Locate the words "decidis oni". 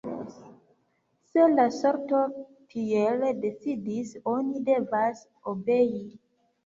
3.47-4.67